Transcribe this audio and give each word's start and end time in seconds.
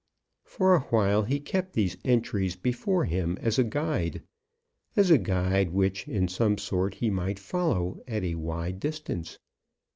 For 0.45 0.73
awhile 0.75 1.21
he 1.21 1.39
kept 1.39 1.73
these 1.73 1.95
entries 2.03 2.55
before 2.55 3.05
him 3.05 3.37
as 3.39 3.59
a 3.59 3.63
guide 3.63 4.23
as 4.95 5.11
a 5.11 5.19
guide 5.19 5.69
which 5.73 6.07
in 6.07 6.27
some 6.27 6.57
sort 6.57 6.95
he 6.95 7.11
might 7.11 7.37
follow 7.37 8.01
at 8.07 8.23
a 8.23 8.33
wide 8.33 8.79
distance. 8.79 9.37